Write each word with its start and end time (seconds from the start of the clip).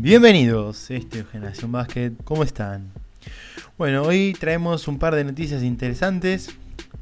Bienvenidos, 0.00 0.92
este 0.92 1.18
es 1.18 1.26
Generación 1.26 1.72
Básquet, 1.72 2.12
¿cómo 2.22 2.44
están? 2.44 2.92
Bueno, 3.76 4.02
hoy 4.02 4.32
traemos 4.38 4.86
un 4.86 5.00
par 5.00 5.16
de 5.16 5.24
noticias 5.24 5.64
interesantes 5.64 6.50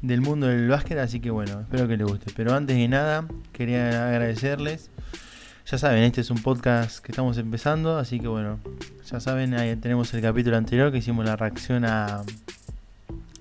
del 0.01 0.21
mundo 0.21 0.47
del 0.47 0.67
básquet, 0.67 0.97
así 0.97 1.19
que 1.19 1.29
bueno, 1.29 1.61
espero 1.61 1.87
que 1.87 1.95
les 1.95 2.07
guste. 2.07 2.33
Pero 2.35 2.55
antes 2.55 2.75
de 2.75 2.87
nada, 2.87 3.27
quería 3.53 4.07
agradecerles. 4.07 4.89
Ya 5.67 5.77
saben, 5.77 6.01
este 6.05 6.21
es 6.21 6.31
un 6.31 6.41
podcast 6.41 6.97
que 6.97 7.11
estamos 7.11 7.37
empezando, 7.37 7.99
así 7.99 8.19
que 8.19 8.29
bueno, 8.29 8.59
ya 9.05 9.19
saben, 9.19 9.53
ahí 9.53 9.75
tenemos 9.75 10.11
el 10.15 10.23
capítulo 10.23 10.57
anterior 10.57 10.91
que 10.91 10.97
hicimos 10.97 11.23
la 11.23 11.35
reacción 11.35 11.85
a, 11.85 12.23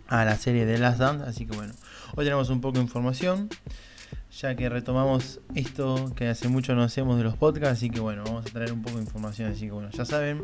a 0.08 0.24
la 0.26 0.36
serie 0.36 0.66
de 0.66 0.76
Last 0.76 0.98
Dance, 0.98 1.24
así 1.24 1.46
que 1.46 1.56
bueno, 1.56 1.72
hoy 2.14 2.26
tenemos 2.26 2.50
un 2.50 2.60
poco 2.60 2.76
de 2.76 2.84
información 2.84 3.48
ya 4.40 4.54
que 4.54 4.68
retomamos 4.68 5.40
esto 5.54 6.12
que 6.14 6.28
hace 6.28 6.48
mucho 6.48 6.74
no 6.74 6.82
hacemos 6.82 7.16
de 7.16 7.24
los 7.24 7.36
podcasts, 7.36 7.78
así 7.78 7.90
que 7.90 8.00
bueno, 8.00 8.22
vamos 8.24 8.44
a 8.44 8.50
traer 8.50 8.72
un 8.72 8.82
poco 8.82 8.96
de 8.96 9.04
información, 9.04 9.50
así 9.50 9.66
que 9.66 9.70
bueno, 9.70 9.88
ya 9.90 10.04
saben, 10.04 10.42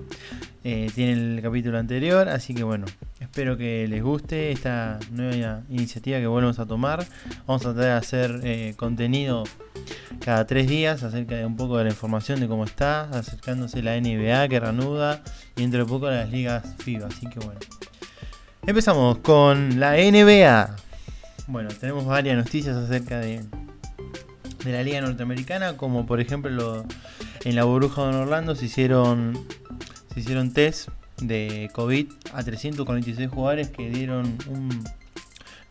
eh, 0.65 0.91
tienen 0.95 1.37
el 1.37 1.43
capítulo 1.43 1.79
anterior, 1.79 2.29
así 2.29 2.55
que 2.55 2.63
bueno, 2.63 2.87
espero 3.21 3.57
que 3.57 3.87
les 3.89 4.03
guste 4.03 4.51
esta 4.51 4.99
nueva 5.11 5.63
iniciativa 5.69 6.19
que 6.19 6.27
volvemos 6.27 6.59
a 6.59 6.67
tomar, 6.67 7.07
vamos 7.47 7.67
a 7.67 7.75
tratar 7.75 7.85
de 7.85 7.91
hacer 7.91 8.41
eh, 8.45 8.75
contenido 8.77 9.45
cada 10.25 10.47
tres 10.47 10.69
días 10.69 11.03
acerca 11.03 11.37
de 11.37 11.45
un 11.45 11.57
poco 11.57 11.77
de 11.77 11.85
la 11.85 11.91
información 11.91 12.41
de 12.41 12.49
cómo 12.49 12.65
está, 12.65 13.11
acercándose 13.11 13.83
la 13.83 14.01
NBA 14.01 14.49
que 14.49 14.59
reanuda 14.59 15.23
y 15.55 15.63
dentro 15.63 15.81
de 15.81 15.87
poco 15.87 16.09
las 16.09 16.31
ligas 16.31 16.65
FIBA, 16.79 17.09
así 17.09 17.27
que 17.27 17.41
bueno. 17.41 17.61
Empezamos 18.65 19.19
con 19.19 19.81
la 19.81 19.97
NBA. 19.97 20.77
Bueno, 21.49 21.69
tenemos 21.81 22.07
varias 22.07 22.37
noticias 22.37 22.77
acerca 22.77 23.19
de, 23.19 23.41
de 24.65 24.73
la 24.73 24.83
liga 24.83 25.01
norteamericana, 25.01 25.77
como 25.77 26.07
por 26.07 26.21
ejemplo 26.21 26.85
en 27.45 27.57
la 27.57 27.65
burbuja 27.65 28.07
de 28.09 28.17
Orlando 28.17 28.55
se 28.55 28.67
hicieron, 28.67 29.47
se 30.13 30.21
hicieron 30.21 30.53
test 30.53 30.89
de 31.21 31.71
COVID 31.73 32.11
a 32.33 32.43
346 32.43 33.29
jugadores 33.29 33.69
que 33.69 33.91
dieron 33.91 34.39
un 34.49 34.85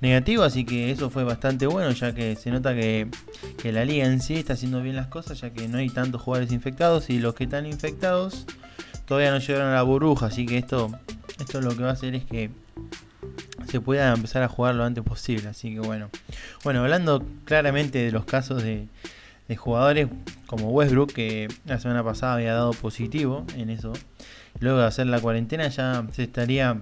negativo, 0.01 0.43
así 0.43 0.65
que 0.65 0.91
eso 0.91 1.09
fue 1.09 1.23
bastante 1.23 1.67
bueno, 1.67 1.91
ya 1.91 2.13
que 2.13 2.35
se 2.35 2.49
nota 2.49 2.73
que, 2.73 3.07
que, 3.61 3.71
la 3.71 3.85
liga 3.85 4.05
en 4.05 4.19
sí 4.19 4.35
está 4.35 4.53
haciendo 4.53 4.81
bien 4.81 4.95
las 4.95 5.07
cosas, 5.07 5.39
ya 5.39 5.51
que 5.51 5.67
no 5.67 5.77
hay 5.77 5.89
tantos 5.89 6.21
jugadores 6.21 6.51
infectados 6.51 7.09
y 7.09 7.19
los 7.19 7.35
que 7.35 7.43
están 7.43 7.65
infectados 7.65 8.45
todavía 9.05 9.31
no 9.31 9.39
llegaron 9.39 9.69
a 9.69 9.75
la 9.75 9.83
burbuja, 9.83 10.27
así 10.27 10.45
que 10.45 10.57
esto, 10.57 10.89
esto 11.39 11.61
lo 11.61 11.75
que 11.75 11.83
va 11.83 11.89
a 11.89 11.93
hacer 11.93 12.15
es 12.15 12.25
que 12.25 12.49
se 13.71 13.79
pueda 13.79 14.13
empezar 14.13 14.43
a 14.43 14.49
jugar 14.49 14.75
lo 14.75 14.83
antes 14.83 15.03
posible. 15.03 15.47
Así 15.47 15.73
que 15.73 15.79
bueno. 15.79 16.09
Bueno, 16.63 16.81
hablando 16.81 17.23
claramente 17.45 17.99
de 17.99 18.11
los 18.11 18.25
casos 18.25 18.61
de, 18.61 18.87
jugadores 19.57 20.07
como 20.45 20.69
Westbrook, 20.69 21.11
que 21.11 21.49
la 21.65 21.77
semana 21.77 22.03
pasada 22.03 22.35
había 22.35 22.53
dado 22.53 22.71
positivo 22.71 23.45
en 23.57 23.69
eso. 23.69 23.93
Luego 24.59 24.79
de 24.79 24.85
hacer 24.85 25.07
la 25.07 25.19
cuarentena 25.19 25.67
ya 25.67 26.05
se 26.11 26.23
estaría 26.23 26.77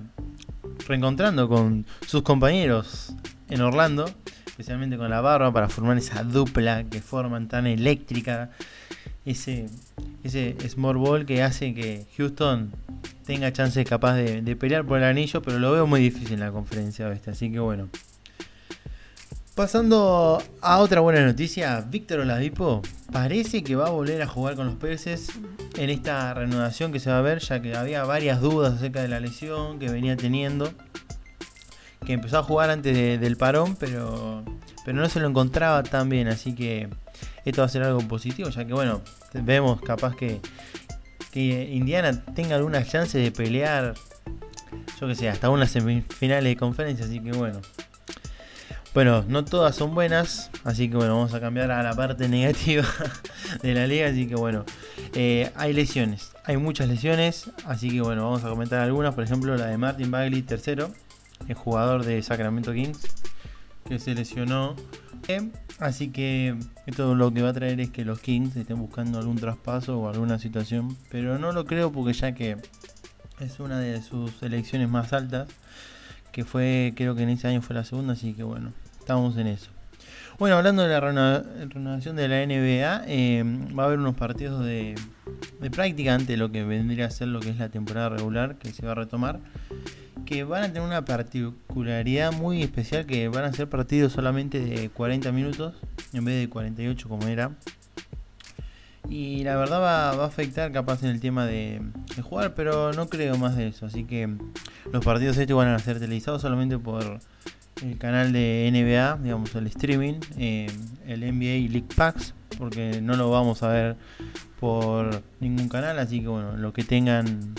reencontrando 0.87 1.47
con 1.49 1.85
sus 2.05 2.21
compañeros 2.21 3.13
en 3.49 3.61
Orlando, 3.61 4.05
especialmente 4.45 4.97
con 4.97 5.09
la 5.09 5.21
barba, 5.21 5.51
para 5.51 5.67
formar 5.69 5.97
esa 5.97 6.23
dupla 6.23 6.83
que 6.83 7.01
forman 7.01 7.47
tan 7.47 7.65
eléctrica. 7.65 8.51
Ese, 9.25 9.67
ese 10.23 10.55
small 10.69 10.97
ball 10.97 11.25
que 11.25 11.43
hace 11.43 11.73
que 11.73 12.05
Houston 12.17 12.71
tenga 13.29 13.53
chance 13.53 13.85
capaz 13.85 14.15
de, 14.15 14.55
pelear 14.55 14.83
por 14.83 14.97
el 14.97 15.03
anillo, 15.03 15.43
pero 15.43 15.59
lo 15.59 15.71
veo 15.71 15.85
muy 15.85 16.01
difícil 16.01 16.33
en 16.33 16.39
la 16.39 16.51
conferencia 16.51 17.15
así 17.27 17.51
que 17.51 17.59
bueno. 17.59 17.87
Pasando 19.53 20.41
a 20.61 20.79
otra 20.79 21.01
buena 21.01 21.23
noticia, 21.23 21.79
Víctor 21.81 22.21
Oladipo 22.21 22.81
parece 23.11 23.63
que 23.63 23.75
va 23.75 23.85
a 23.85 23.89
volver 23.91 24.23
a 24.23 24.27
jugar 24.27 24.55
con 24.55 24.65
los 24.65 24.77
peces 24.77 25.29
en 25.77 25.91
esta 25.91 26.33
reanudación 26.33 26.91
que 26.91 26.99
se 26.99 27.11
va 27.11 27.19
a 27.19 27.21
ver, 27.21 27.37
ya 27.37 27.61
que 27.61 27.75
había 27.75 28.03
varias 28.03 28.41
dudas 28.41 28.73
acerca 28.73 29.03
de 29.03 29.09
la 29.09 29.19
lesión 29.19 29.77
que 29.77 29.91
venía 29.91 30.17
teniendo, 30.17 30.73
que 32.07 32.13
empezó 32.13 32.39
a 32.39 32.43
jugar 32.43 32.71
antes 32.71 33.21
del 33.21 33.37
parón, 33.37 33.75
pero, 33.75 34.43
pero 34.85 34.97
no 34.97 35.07
se 35.07 35.19
lo 35.19 35.27
encontraba 35.27 35.83
tan 35.83 36.09
bien, 36.09 36.29
así 36.29 36.55
que 36.55 36.89
esto 37.45 37.61
va 37.61 37.67
a 37.67 37.69
ser 37.69 37.83
algo 37.83 37.99
positivo, 38.07 38.49
ya 38.49 38.65
que 38.65 38.73
bueno, 38.73 39.01
vemos 39.33 39.81
capaz 39.81 40.15
que, 40.15 40.41
que 41.31 41.69
Indiana 41.73 42.23
tenga 42.33 42.55
alguna 42.55 42.83
chance 42.85 43.17
de 43.17 43.31
pelear, 43.31 43.93
yo 44.99 45.07
que 45.07 45.15
sé, 45.15 45.29
hasta 45.29 45.49
unas 45.49 45.71
semifinales 45.71 46.45
de 46.45 46.57
conferencia, 46.57 47.05
así 47.05 47.19
que 47.19 47.31
bueno. 47.31 47.61
Bueno, 48.91 49.23
no 49.27 49.45
todas 49.45 49.75
son 49.75 49.93
buenas, 49.93 50.49
así 50.63 50.89
que 50.89 50.95
bueno, 50.95 51.15
vamos 51.15 51.33
a 51.35 51.39
cambiar 51.39 51.69
a 51.69 51.83
la 51.83 51.93
parte 51.93 52.27
negativa 52.29 52.83
de 53.61 53.73
la 53.75 53.85
liga, 53.85 54.07
así 54.07 54.27
que 54.27 54.35
bueno, 54.35 54.65
eh, 55.13 55.51
hay 55.55 55.73
lesiones, 55.73 56.31
hay 56.43 56.57
muchas 56.57 56.87
lesiones, 56.87 57.51
así 57.65 57.91
que 57.91 58.01
bueno, 58.01 58.23
vamos 58.23 58.43
a 58.43 58.49
comentar 58.49 58.81
algunas, 58.81 59.13
por 59.13 59.23
ejemplo 59.23 59.55
la 59.55 59.67
de 59.67 59.77
Martin 59.77 60.09
Bagley, 60.09 60.41
tercero, 60.41 60.91
el 61.47 61.53
jugador 61.53 62.03
de 62.03 62.21
Sacramento 62.23 62.73
Kings, 62.73 63.01
que 63.89 63.99
se 63.99 64.15
lesionó 64.15 64.75
Así 65.79 66.09
que 66.09 66.55
esto 66.87 67.13
lo 67.13 67.31
que 67.31 67.41
va 67.41 67.49
a 67.49 67.53
traer 67.53 67.79
es 67.79 67.91
que 67.91 68.03
los 68.03 68.19
Kings 68.19 68.55
estén 68.55 68.79
buscando 68.79 69.19
algún 69.19 69.35
traspaso 69.35 69.99
o 69.99 70.09
alguna 70.09 70.39
situación. 70.39 70.97
Pero 71.11 71.37
no 71.37 71.51
lo 71.51 71.65
creo 71.65 71.91
porque 71.91 72.13
ya 72.13 72.33
que 72.33 72.57
es 73.39 73.59
una 73.59 73.79
de 73.79 74.01
sus 74.01 74.41
elecciones 74.41 74.89
más 74.89 75.13
altas. 75.13 75.47
Que 76.31 76.45
fue, 76.45 76.93
creo 76.95 77.15
que 77.15 77.23
en 77.23 77.29
ese 77.29 77.47
año 77.47 77.61
fue 77.61 77.75
la 77.75 77.83
segunda. 77.83 78.13
Así 78.13 78.33
que 78.33 78.43
bueno, 78.43 78.73
estamos 78.99 79.37
en 79.37 79.47
eso. 79.47 79.69
Bueno, 80.39 80.55
hablando 80.55 80.83
de 80.83 80.89
la 80.89 80.99
renovación 80.99 82.15
de 82.15 82.27
la 82.27 82.45
NBA, 82.45 83.03
eh, 83.07 83.43
va 83.77 83.83
a 83.83 83.85
haber 83.87 83.99
unos 83.99 84.15
partidos 84.15 84.63
de, 84.63 84.95
de 85.59 85.69
práctica 85.69 86.13
antes 86.13 86.29
de 86.29 86.37
lo 86.37 86.49
que 86.49 86.63
vendría 86.63 87.05
a 87.05 87.11
ser 87.11 87.27
lo 87.27 87.39
que 87.39 87.49
es 87.49 87.57
la 87.57 87.69
temporada 87.69 88.09
regular 88.09 88.55
que 88.55 88.71
se 88.71 88.85
va 88.85 88.93
a 88.93 88.95
retomar 88.95 89.41
que 90.25 90.43
van 90.43 90.63
a 90.63 90.67
tener 90.67 90.81
una 90.81 91.05
particularidad 91.05 92.31
muy 92.31 92.61
especial 92.61 93.05
que 93.05 93.27
van 93.27 93.45
a 93.45 93.53
ser 93.53 93.69
partidos 93.69 94.13
solamente 94.13 94.59
de 94.59 94.89
40 94.89 95.31
minutos 95.31 95.75
en 96.13 96.25
vez 96.25 96.39
de 96.39 96.49
48 96.49 97.09
como 97.09 97.27
era. 97.27 97.51
Y 99.09 99.43
la 99.43 99.55
verdad 99.55 99.81
va, 99.81 100.09
a 100.11 100.25
afectar 100.25 100.71
capaz 100.71 101.03
en 101.03 101.09
el 101.09 101.19
tema 101.19 101.45
de, 101.45 101.81
jugar, 102.21 102.53
pero 102.53 102.93
no 102.93 103.09
creo 103.09 103.37
más 103.37 103.55
de 103.55 103.67
eso. 103.67 103.85
Así 103.85 104.03
que 104.03 104.29
los 104.91 105.03
partidos 105.03 105.37
estos 105.37 105.57
van 105.57 105.69
a 105.69 105.79
ser 105.79 105.99
televisados 105.99 106.41
solamente 106.41 106.77
por 106.77 107.19
el 107.81 107.97
canal 107.97 108.33
de 108.33 108.69
NBA, 108.71 109.23
digamos 109.23 109.55
el 109.55 109.67
streaming, 109.67 110.19
eh, 110.37 110.67
el 111.07 111.21
NBA 111.21 111.71
League 111.71 111.87
Packs, 111.95 112.35
porque 112.57 113.01
no 113.01 113.15
lo 113.15 113.31
vamos 113.31 113.63
a 113.63 113.69
ver 113.69 113.95
por 114.59 115.23
ningún 115.39 115.69
canal. 115.69 115.97
Así 115.97 116.21
que 116.21 116.27
bueno, 116.27 116.55
lo 116.57 116.71
que 116.73 116.83
tengan 116.83 117.55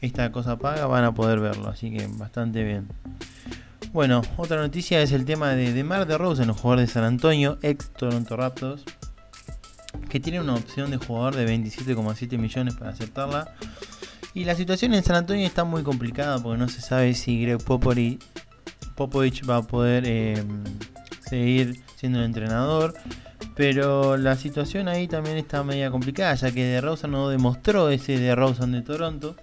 esta 0.00 0.32
cosa 0.32 0.58
paga, 0.58 0.86
van 0.86 1.04
a 1.04 1.14
poder 1.14 1.40
verlo, 1.40 1.68
así 1.68 1.90
que 1.90 2.06
bastante 2.06 2.64
bien. 2.64 2.88
Bueno, 3.92 4.22
otra 4.36 4.58
noticia 4.58 5.02
es 5.02 5.12
el 5.12 5.24
tema 5.24 5.50
de 5.50 5.72
DeMar 5.72 6.06
DeRozan, 6.06 6.48
el 6.48 6.54
jugador 6.54 6.80
de 6.80 6.86
San 6.86 7.02
Antonio, 7.02 7.58
ex 7.62 7.90
Toronto 7.90 8.36
Raptors, 8.36 8.84
que 10.08 10.20
tiene 10.20 10.40
una 10.40 10.54
opción 10.54 10.90
de 10.90 10.96
jugador 10.96 11.34
de 11.34 11.46
27,7 11.46 12.38
millones 12.38 12.74
para 12.76 12.90
aceptarla. 12.90 13.54
Y 14.32 14.44
la 14.44 14.54
situación 14.54 14.94
en 14.94 15.02
San 15.02 15.16
Antonio 15.16 15.44
está 15.44 15.64
muy 15.64 15.82
complicada 15.82 16.40
porque 16.40 16.58
no 16.58 16.68
se 16.68 16.80
sabe 16.80 17.14
si 17.14 17.42
Greg 17.42 17.58
Popovich, 17.64 18.20
va 19.48 19.56
a 19.56 19.62
poder 19.62 20.04
eh, 20.06 20.44
seguir 21.28 21.82
siendo 21.96 22.20
el 22.20 22.26
entrenador. 22.26 22.94
Pero 23.56 24.16
la 24.16 24.36
situación 24.36 24.88
ahí 24.88 25.08
también 25.08 25.36
está 25.36 25.64
media 25.64 25.90
complicada, 25.90 26.34
ya 26.34 26.52
que 26.52 26.64
DeRozan 26.64 27.10
no 27.10 27.28
demostró 27.28 27.90
ese 27.90 28.18
DeRozan 28.18 28.72
de 28.72 28.82
Toronto. 28.82 29.36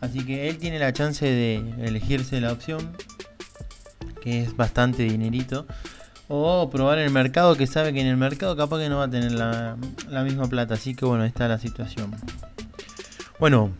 Así 0.00 0.24
que 0.24 0.48
él 0.48 0.58
tiene 0.58 0.78
la 0.78 0.92
chance 0.92 1.26
de 1.26 1.56
elegirse 1.80 2.40
la 2.40 2.52
opción, 2.52 2.92
que 4.22 4.42
es 4.42 4.56
bastante 4.56 5.02
dinerito. 5.02 5.66
O 6.28 6.68
probar 6.70 6.98
en 6.98 7.04
el 7.04 7.10
mercado, 7.10 7.56
que 7.56 7.66
sabe 7.66 7.92
que 7.92 8.00
en 8.00 8.06
el 8.06 8.16
mercado 8.16 8.54
capaz 8.54 8.78
que 8.78 8.88
no 8.88 8.98
va 8.98 9.04
a 9.04 9.10
tener 9.10 9.32
la, 9.32 9.76
misma 10.24 10.46
plata. 10.46 10.74
Así 10.74 10.94
que 10.94 11.04
bueno, 11.04 11.24
está 11.24 11.48
la 11.48 11.58
situación. 11.58 12.14
Bueno, 13.40 13.70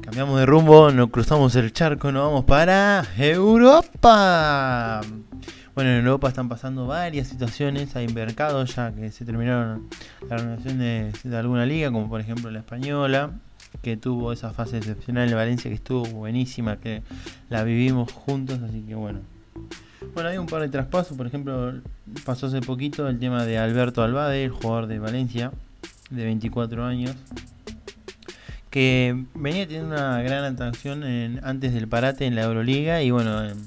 cambiamos 0.00 0.38
de 0.38 0.46
rumbo, 0.46 0.90
nos 0.92 1.10
cruzamos 1.10 1.56
el 1.56 1.72
charco, 1.72 2.12
nos 2.12 2.26
vamos 2.28 2.44
para 2.44 3.04
Europa. 3.18 5.00
Bueno, 5.74 5.90
en 5.90 5.98
Europa 5.98 6.28
están 6.28 6.48
pasando 6.48 6.86
varias 6.86 7.28
situaciones, 7.28 7.94
hay 7.94 8.08
mercados 8.08 8.74
ya 8.74 8.92
que 8.92 9.10
se 9.10 9.24
terminaron 9.24 9.88
la 10.28 10.36
renovación 10.36 10.78
de, 10.78 11.12
de 11.22 11.36
alguna 11.36 11.66
liga, 11.66 11.90
como 11.90 12.08
por 12.08 12.20
ejemplo 12.20 12.50
la 12.50 12.60
española, 12.60 13.32
que 13.82 13.96
tuvo 13.96 14.32
esa 14.32 14.52
fase 14.52 14.78
excepcional 14.78 15.28
en 15.28 15.34
Valencia 15.34 15.70
que 15.70 15.76
estuvo 15.76 16.04
buenísima, 16.04 16.78
que 16.78 17.02
la 17.48 17.64
vivimos 17.64 18.12
juntos, 18.12 18.60
así 18.62 18.82
que 18.82 18.94
bueno. 18.94 19.20
Bueno, 20.14 20.28
hay 20.28 20.38
un 20.38 20.46
par 20.46 20.62
de 20.62 20.68
traspasos, 20.68 21.16
por 21.16 21.26
ejemplo, 21.26 21.74
pasó 22.24 22.46
hace 22.46 22.60
poquito 22.60 23.08
el 23.08 23.18
tema 23.18 23.44
de 23.44 23.58
Alberto 23.58 24.02
Albade, 24.02 24.44
el 24.44 24.50
jugador 24.50 24.86
de 24.86 24.98
Valencia, 24.98 25.52
de 26.10 26.24
24 26.24 26.84
años, 26.84 27.14
que 28.70 29.24
venía 29.34 29.66
teniendo 29.66 29.94
una 29.94 30.22
gran 30.22 30.44
atracción 30.44 31.02
antes 31.42 31.74
del 31.74 31.88
parate 31.88 32.26
en 32.26 32.34
la 32.34 32.42
Euroliga 32.42 33.02
y 33.02 33.10
bueno, 33.10 33.44
en, 33.44 33.58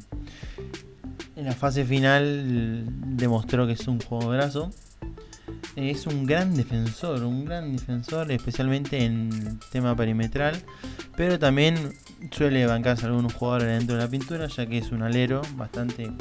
en 1.35 1.45
la 1.45 1.53
fase 1.53 1.85
final 1.85 2.85
demostró 3.17 3.67
que 3.67 3.73
es 3.73 3.87
un 3.87 3.99
juego 3.99 4.29
graso 4.29 4.71
es 5.75 6.05
un 6.07 6.25
gran 6.25 6.55
defensor, 6.55 7.23
un 7.23 7.45
gran 7.45 7.75
defensor, 7.75 8.31
especialmente 8.31 9.03
en 9.03 9.59
tema 9.71 9.95
perimetral, 9.95 10.61
pero 11.15 11.39
también 11.39 11.93
suele 12.31 12.65
bancarse 12.65 13.05
algunos 13.05 13.33
jugadores 13.33 13.67
dentro 13.67 13.95
de 13.95 14.03
la 14.03 14.09
pintura, 14.09 14.47
ya 14.47 14.65
que 14.65 14.77
es 14.77 14.91
un 14.91 15.01
alero 15.01 15.41
bastante 15.55 16.11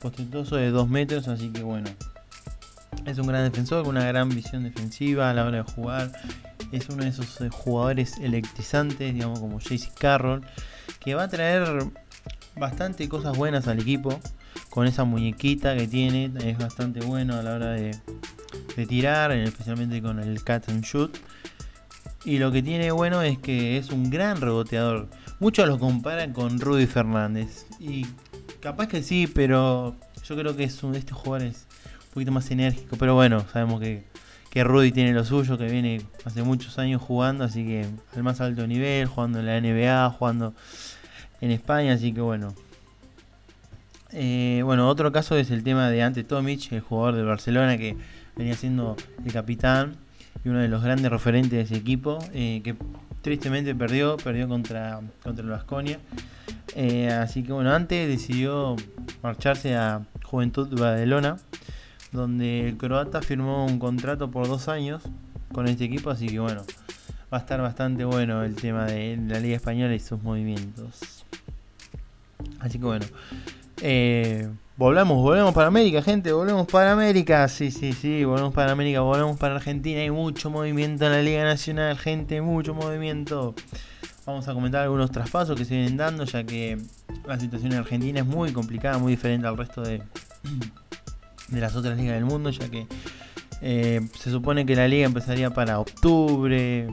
postentoso 0.00 0.56
de 0.56 0.70
2 0.70 0.88
metros, 0.88 1.28
así 1.28 1.50
que 1.50 1.62
bueno, 1.62 1.90
es 3.06 3.18
un 3.18 3.26
gran 3.26 3.44
defensor 3.44 3.84
con 3.84 3.96
una 3.96 4.06
gran 4.06 4.28
visión 4.28 4.62
defensiva 4.64 5.30
a 5.30 5.34
la 5.34 5.44
hora 5.44 5.62
de 5.64 5.72
jugar. 5.72 6.12
Es 6.70 6.88
uno 6.88 7.02
de 7.02 7.10
esos 7.10 7.40
eh, 7.40 7.48
jugadores 7.50 8.18
electrizantes, 8.18 9.12
digamos 9.12 9.40
como 9.40 9.58
JC 9.58 9.92
Carroll, 9.98 10.44
que 11.00 11.14
va 11.14 11.24
a 11.24 11.28
traer 11.28 11.84
bastante 12.56 13.08
cosas 13.08 13.36
buenas 13.36 13.66
al 13.68 13.80
equipo 13.80 14.20
con 14.70 14.86
esa 14.86 15.04
muñequita 15.04 15.76
que 15.76 15.86
tiene. 15.86 16.32
Es 16.44 16.58
bastante 16.58 17.00
bueno 17.00 17.34
a 17.34 17.42
la 17.42 17.54
hora 17.54 17.72
de, 17.72 17.90
tirar, 18.86 19.32
especialmente 19.32 20.00
con 20.02 20.18
el 20.18 20.42
catch 20.42 20.68
and 20.68 20.84
shoot. 20.84 21.16
Y 22.24 22.38
lo 22.38 22.52
que 22.52 22.62
tiene 22.62 22.92
bueno 22.92 23.22
es 23.22 23.38
que 23.38 23.76
es 23.78 23.90
un 23.90 24.10
gran 24.10 24.40
reboteador. 24.40 25.08
Muchos 25.40 25.66
lo 25.66 25.78
comparan 25.78 26.32
con 26.32 26.60
Rudy 26.60 26.86
Fernández. 26.86 27.66
Y 27.80 28.06
capaz 28.60 28.86
que 28.86 29.02
sí, 29.02 29.26
pero 29.26 29.96
yo 30.24 30.36
creo 30.36 30.56
que 30.56 30.64
es 30.64 30.82
un, 30.82 30.94
este 30.94 31.12
jugador 31.12 31.48
es 31.48 31.66
un 32.06 32.14
poquito 32.14 32.32
más 32.32 32.50
enérgico. 32.50 32.96
Pero 32.96 33.14
bueno, 33.14 33.44
sabemos 33.52 33.80
que, 33.80 34.04
que 34.50 34.62
Rudy 34.62 34.92
tiene 34.92 35.12
lo 35.12 35.24
suyo, 35.24 35.58
que 35.58 35.66
viene 35.66 36.02
hace 36.24 36.42
muchos 36.42 36.78
años 36.78 37.02
jugando, 37.02 37.44
así 37.44 37.64
que 37.66 37.86
al 38.14 38.22
más 38.22 38.40
alto 38.40 38.66
nivel, 38.66 39.06
jugando 39.06 39.40
en 39.40 39.46
la 39.46 39.60
NBA, 39.60 40.10
jugando 40.10 40.54
en 41.40 41.50
España, 41.50 41.94
así 41.94 42.12
que 42.12 42.20
bueno. 42.20 42.54
Eh, 44.12 44.60
bueno, 44.64 44.88
otro 44.88 45.10
caso 45.10 45.36
es 45.36 45.50
el 45.50 45.64
tema 45.64 45.88
de 45.88 46.02
Ante 46.02 46.22
Tomic, 46.22 46.70
el 46.72 46.80
jugador 46.80 47.16
de 47.16 47.22
Barcelona 47.22 47.78
que 47.78 47.96
venía 48.36 48.54
siendo 48.54 48.96
el 49.24 49.32
capitán 49.32 49.96
y 50.44 50.48
uno 50.48 50.58
de 50.58 50.68
los 50.68 50.82
grandes 50.82 51.10
referentes 51.10 51.50
de 51.50 51.60
ese 51.60 51.76
equipo, 51.76 52.18
eh, 52.32 52.60
que 52.64 52.74
tristemente 53.20 53.74
perdió, 53.74 54.16
perdió 54.16 54.48
contra, 54.48 55.00
contra 55.22 55.44
el 55.44 55.50
Vasconia. 55.50 55.98
Eh, 56.74 57.08
así 57.08 57.42
que 57.42 57.52
bueno, 57.52 57.72
Ante 57.72 58.06
decidió 58.06 58.76
marcharse 59.22 59.76
a 59.76 60.02
Juventud 60.24 60.68
Badalona, 60.78 61.36
donde 62.10 62.68
el 62.68 62.76
croata 62.76 63.22
firmó 63.22 63.66
un 63.66 63.78
contrato 63.78 64.30
por 64.30 64.48
dos 64.48 64.68
años 64.68 65.02
con 65.52 65.68
este 65.68 65.84
equipo, 65.84 66.10
así 66.10 66.26
que 66.26 66.40
bueno, 66.40 66.62
va 67.32 67.38
a 67.38 67.40
estar 67.40 67.60
bastante 67.60 68.04
bueno 68.04 68.42
el 68.42 68.56
tema 68.56 68.86
de 68.86 69.16
la 69.16 69.38
Liga 69.38 69.56
Española 69.56 69.94
y 69.94 70.00
sus 70.00 70.22
movimientos. 70.22 71.24
Así 72.58 72.78
que 72.78 72.84
bueno. 72.84 73.06
Eh, 73.80 74.48
volvemos, 74.76 75.18
volvemos 75.18 75.54
para 75.54 75.68
América, 75.68 76.02
gente, 76.02 76.32
volvemos 76.32 76.66
para 76.66 76.92
América. 76.92 77.48
Sí, 77.48 77.70
sí, 77.70 77.92
sí, 77.92 78.24
volvemos 78.24 78.52
para 78.54 78.72
América, 78.72 79.00
volvemos 79.00 79.36
para 79.38 79.56
Argentina. 79.56 80.00
Hay 80.00 80.10
mucho 80.10 80.50
movimiento 80.50 81.06
en 81.06 81.12
la 81.12 81.22
Liga 81.22 81.44
Nacional, 81.44 81.98
gente, 81.98 82.40
mucho 82.40 82.74
movimiento. 82.74 83.54
Vamos 84.24 84.46
a 84.48 84.54
comentar 84.54 84.82
algunos 84.82 85.10
traspasos 85.10 85.58
que 85.58 85.64
se 85.64 85.74
vienen 85.74 85.96
dando, 85.96 86.24
ya 86.24 86.44
que 86.44 86.78
la 87.26 87.38
situación 87.38 87.72
en 87.72 87.78
Argentina 87.78 88.20
es 88.20 88.26
muy 88.26 88.52
complicada, 88.52 88.98
muy 88.98 89.12
diferente 89.12 89.46
al 89.46 89.56
resto 89.56 89.82
de, 89.82 90.02
de 91.48 91.60
las 91.60 91.74
otras 91.74 91.96
ligas 91.96 92.14
del 92.14 92.24
mundo, 92.24 92.50
ya 92.50 92.68
que 92.68 92.86
eh, 93.60 94.00
se 94.18 94.30
supone 94.30 94.66
que 94.66 94.74
la 94.74 94.88
liga 94.88 95.06
empezaría 95.06 95.50
para 95.50 95.78
octubre, 95.78 96.88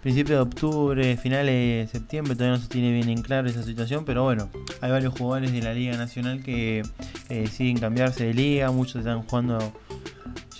principio 0.00 0.36
de 0.36 0.42
octubre, 0.42 1.16
finales 1.16 1.54
de 1.54 1.88
septiembre, 1.90 2.34
todavía 2.34 2.56
no 2.56 2.62
se 2.62 2.68
tiene 2.68 2.92
bien 2.92 3.08
en 3.08 3.22
claro 3.22 3.48
esa 3.48 3.62
situación, 3.62 4.04
pero 4.04 4.24
bueno, 4.24 4.50
hay 4.80 4.90
varios 4.90 5.14
jugadores 5.16 5.52
de 5.52 5.62
la 5.62 5.72
Liga 5.74 5.96
Nacional 5.96 6.42
que, 6.42 6.82
deciden 7.28 7.78
cambiarse 7.78 8.26
de 8.26 8.34
liga, 8.34 8.70
muchos 8.70 8.96
están 8.96 9.22
jugando 9.22 9.72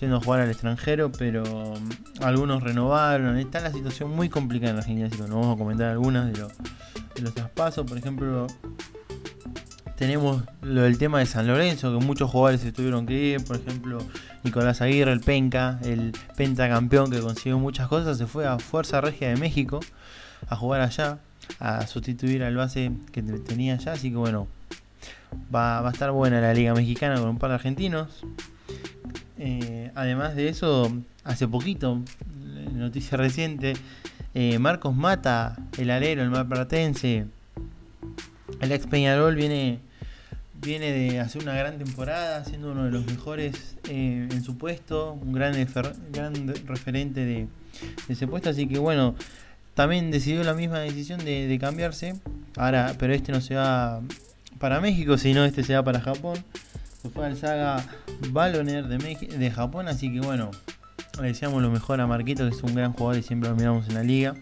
yendo 0.00 0.16
a 0.16 0.20
jugar 0.20 0.40
al 0.40 0.50
extranjero, 0.50 1.12
pero 1.12 1.44
mm, 1.44 2.22
algunos 2.25 2.62
renovaron. 2.62 3.37
Está 3.37 3.60
la 3.60 3.72
situación 3.72 4.10
muy 4.10 4.28
complicada 4.28 4.72
en 4.72 4.78
Argentina, 4.78 5.06
así 5.06 5.16
que 5.16 5.22
vamos 5.22 5.55
a 5.55 5.58
comentar 5.58 5.90
algunas 5.90 6.32
de, 6.32 6.43
de 7.14 7.22
los 7.22 7.34
traspasos. 7.34 7.87
Por 7.87 7.98
ejemplo, 7.98 8.46
tenemos 9.96 10.43
lo 10.62 10.82
del 10.82 10.98
tema 10.98 11.20
de 11.20 11.26
San 11.26 11.46
Lorenzo, 11.46 11.96
que 11.96 12.05
muchos 12.05 12.31
jugadores 12.31 12.60
se 12.60 12.72
tuvieron 12.72 13.06
que 13.06 13.14
ir, 13.14 13.44
por 13.44 13.56
ejemplo, 13.56 13.98
Nicolás 14.44 14.81
Aguirre, 14.81 15.12
el 15.12 15.21
penca, 15.21 15.79
el 15.85 16.12
pentacampeón 16.37 17.11
que 17.11 17.21
consiguió 17.21 17.59
muchas 17.59 17.89
cosas, 17.89 18.19
se 18.19 18.27
fue 18.27 18.47
a 18.47 18.59
Fuerza 18.59 19.00
Regia 19.00 19.29
de 19.29 19.37
México 19.37 19.81
a 20.49 20.56
jugar 20.56 20.81
allá, 20.81 21.19
a 21.61 21.87
sustituir 21.87 22.43
al 22.43 22.56
base 22.56 22.93
que 23.12 23.23
tenía 23.23 23.75
allá, 23.75 23.93
así 23.93 24.11
que 24.11 24.17
bueno, 24.17 24.49
va, 25.55 25.87
a 25.87 25.91
estar 25.91 26.11
buena 26.11 26.41
la 26.41 26.55
Liga 26.55 26.75
Mexicana 26.75 27.21
con 27.21 27.29
un 27.29 27.39
par 27.39 27.50
de 27.50 27.55
argentinos. 27.55 28.25
Eh, 29.39 29.91
además 29.94 30.35
de 30.37 30.49
eso, 30.49 30.93
hace 31.25 31.47
poquito, 31.49 32.00
noticia 32.73 33.17
reciente, 33.17 33.75
eh, 34.35 34.59
Marcos 34.59 34.94
Mata, 34.94 35.56
el 35.79 35.91
alero, 35.91 36.23
el 36.23 36.31
malpratense, 36.31 37.27
el 38.61 38.73
ex 38.73 38.87
Peñarol 38.87 39.35
viene 39.35 39.81
viene 40.62 40.93
de 40.93 41.20
hacer 41.20 41.43
una 41.43 41.55
gran 41.55 41.79
temporada, 41.79 42.44
siendo 42.44 42.73
uno 42.73 42.85
de 42.85 42.91
los 42.91 43.05
mejores 43.05 43.76
eh, 43.88 44.29
en 44.31 44.43
su 44.44 44.56
puesto, 44.56 45.12
un 45.12 45.32
gran, 45.32 45.55
referente 46.67 47.25
de, 47.25 47.49
ese 48.09 48.26
puesto, 48.26 48.50
así 48.50 48.69
que 48.69 48.79
bueno, 48.79 49.14
también 49.75 50.11
decidió 50.11 50.44
la 50.44 50.55
misma 50.55 50.79
decisión 50.79 51.25
de, 51.25 51.59
cambiarse, 51.61 52.14
ahora, 52.56 52.94
pero 52.99 53.12
este 53.12 53.32
no 53.32 53.41
se 53.41 53.56
va 53.56 54.00
para 54.59 54.81
México, 54.81 55.19
sino 55.19 55.44
este 55.44 55.64
se 55.64 55.75
va 55.75 55.82
para 55.82 56.00
Japón, 56.00 56.38
se 57.03 57.08
fue 57.11 57.26
al 57.26 57.37
Saga 57.37 57.85
Baloner 58.31 58.87
de, 58.87 58.99
de 59.37 59.50
Japón, 59.50 59.88
así 59.88 60.12
que 60.12 60.20
bueno, 60.20 60.53
le 61.20 61.29
deseamos 61.29 61.61
lo 61.61 61.70
mejor 61.70 62.00
a 62.00 62.06
Marquito, 62.06 62.49
que 62.49 62.55
es 62.55 62.62
un 62.62 62.75
gran 62.75 62.93
jugador 62.93 63.19
y 63.19 63.23
siempre 63.23 63.50
lo 63.50 63.56
miramos 63.56 63.88
en 63.88 63.94
la 63.94 64.05
liga, 64.05 64.35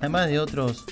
además 0.00 0.28
de 0.28 0.38
otros 0.38 0.86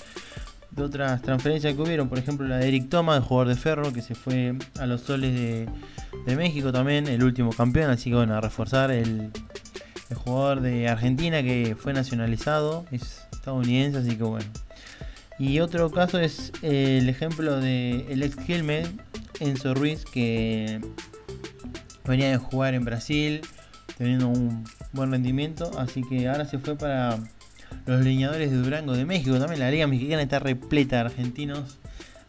otras 0.82 1.22
transferencias 1.22 1.74
que 1.74 1.82
hubieron, 1.82 2.08
por 2.08 2.18
ejemplo 2.18 2.46
la 2.46 2.58
de 2.58 2.68
Eric 2.68 2.88
Thomas, 2.88 3.18
el 3.18 3.22
jugador 3.22 3.48
de 3.48 3.60
Ferro, 3.60 3.92
que 3.92 4.02
se 4.02 4.14
fue 4.14 4.54
a 4.78 4.86
los 4.86 5.02
soles 5.02 5.34
de, 5.34 5.68
México 6.36 6.72
también, 6.72 7.06
el 7.06 7.22
último 7.22 7.50
campeón, 7.50 7.90
así 7.90 8.10
que 8.10 8.16
bueno, 8.16 8.34
a 8.34 8.40
reforzar 8.40 8.90
el, 8.90 9.30
jugador 10.14 10.60
de 10.60 10.88
Argentina 10.88 11.42
que 11.42 11.76
fue 11.78 11.92
nacionalizado, 11.92 12.86
es 12.92 13.26
estadounidense, 13.32 13.98
así 13.98 14.16
que 14.16 14.22
bueno. 14.22 14.46
Y 15.38 15.58
otro 15.58 15.90
caso 15.90 16.20
es 16.20 16.52
el 16.62 17.08
ejemplo 17.08 17.60
de 17.60 18.06
el 18.08 18.22
ex 18.22 18.36
Gilmed, 18.44 18.86
Enzo 19.40 19.74
Ruiz, 19.74 20.04
que 20.04 20.80
venía 22.04 22.30
de 22.30 22.36
jugar 22.36 22.74
en 22.74 22.84
Brasil, 22.84 23.40
teniendo 23.98 24.28
un 24.28 24.64
buen 24.92 25.10
rendimiento, 25.10 25.70
así 25.78 26.02
que 26.02 26.28
ahora 26.28 26.44
se 26.44 26.58
fue 26.58 26.76
para 26.76 27.18
los 27.86 28.04
leñadores 28.04 28.50
de 28.50 28.56
Durango 28.56 28.94
de 28.94 29.04
México. 29.04 29.38
También 29.38 29.60
la 29.60 29.70
Liga 29.70 29.86
Mexicana 29.86 30.22
está 30.22 30.38
repleta 30.38 30.96
de 30.96 31.02
argentinos. 31.02 31.78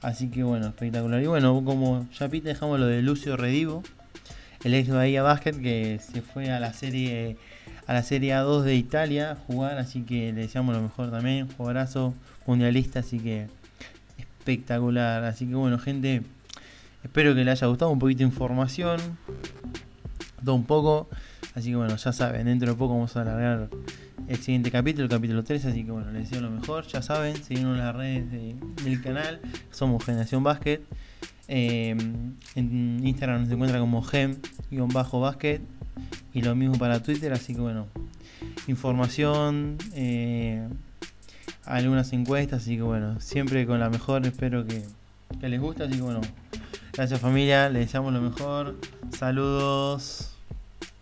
Así 0.02 0.30
que 0.30 0.44
bueno, 0.44 0.68
espectacular. 0.68 1.22
Y 1.22 1.28
bueno, 1.28 1.64
como 1.64 2.08
ya 2.18 2.30
pita, 2.30 2.50
dejamos 2.50 2.80
lo 2.80 2.88
de 2.88 3.02
Lucio 3.02 3.38
Redivo, 3.38 3.84
el 4.64 4.74
ex 4.74 4.90
Bahía 4.90 5.24
Basket, 5.24 5.54
que 5.54 6.00
se 6.00 6.22
fue 6.22 6.52
a 6.52 6.60
la 6.60 6.74
serie 6.74 7.38
a 7.88 7.94
la 7.94 8.04
Serie 8.04 8.34
A2 8.34 8.64
de 8.64 8.76
Italia 8.76 9.32
a 9.32 9.36
jugar. 9.36 9.78
Así 9.78 10.02
que 10.02 10.32
le 10.34 10.42
deseamos 10.42 10.76
lo 10.76 10.82
mejor 10.82 11.12
también. 11.12 11.48
Jugadorazo 11.56 12.14
mundialista, 12.46 13.00
así 13.00 13.20
que 13.20 13.48
espectacular. 14.18 15.24
Así 15.24 15.48
que 15.48 15.56
bueno, 15.56 15.80
gente, 15.80 16.22
espero 17.04 17.34
que 17.34 17.44
les 17.44 17.60
haya 17.60 17.68
gustado 17.68 17.92
un 17.92 18.00
poquito 18.00 18.20
de 18.20 18.26
información. 18.26 19.00
Un 20.54 20.66
poco. 20.66 21.10
Así 21.56 21.70
que 21.70 21.76
bueno, 21.76 21.96
ya 21.96 22.12
saben, 22.12 22.46
dentro 22.46 22.70
de 22.70 22.78
poco 22.78 22.94
vamos 22.94 23.16
a 23.16 23.22
alargar 23.22 23.70
el 24.28 24.38
siguiente 24.38 24.72
capítulo, 24.72 25.06
el 25.06 25.10
capítulo 25.10 25.44
3. 25.44 25.66
Así 25.66 25.84
que 25.84 25.92
bueno, 25.92 26.12
les 26.12 26.30
deseo 26.30 26.42
lo 26.42 26.52
mejor. 26.52 26.86
Ya 26.88 27.02
saben, 27.02 27.36
seguimos 27.42 27.78
en 27.78 27.86
las 27.86 27.96
redes 27.96 28.32
del 28.84 29.02
canal. 29.02 29.40
Somos 29.72 30.04
Generación 30.04 30.44
Basket. 30.44 30.82
Eh, 31.48 31.96
en 32.56 33.08
Instagram 33.08 33.44
nos 33.44 33.52
encuentra 33.52 33.80
como 33.80 34.04
gem-basket. 34.04 35.62
Y 36.34 36.42
lo 36.42 36.56
mismo 36.56 36.78
para 36.78 37.02
Twitter. 37.02 37.34
Así 37.34 37.56
que 37.56 37.62
bueno, 37.62 37.88
información. 38.68 39.78
Eh, 39.94 40.68
algunas 41.64 42.12
encuestas. 42.14 42.64
Así 42.64 42.76
que 42.76 42.84
bueno, 42.84 43.20
siempre 43.22 43.66
con 43.66 43.80
la 43.80 43.90
mejor. 43.90 44.26
Espero 44.26 44.66
que, 44.66 44.84
que 45.40 45.50
les 45.50 45.60
guste. 45.60 45.84
Así 45.84 45.96
que 45.96 46.02
bueno, 46.02 46.22
gracias 46.94 47.20
familia. 47.20 47.70
Les 47.70 47.86
deseamos 47.86 48.14
lo 48.14 48.22
mejor. 48.22 48.76
Saludos. 49.12 50.35